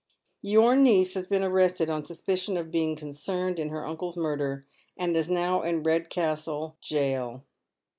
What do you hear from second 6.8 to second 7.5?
gaol."